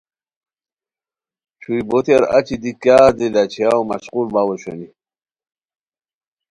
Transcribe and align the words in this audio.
چھوئی 1.59 1.81
بوتیار 1.89 2.23
اچی 2.37 2.55
دی 2.61 2.71
کیاغ 2.81 3.11
دی 3.17 3.27
لا 3.33 3.43
چھیاؤ 3.51 3.81
مشقول 3.91 4.27
باؤ 4.33 4.47
اوشونی 4.49 4.87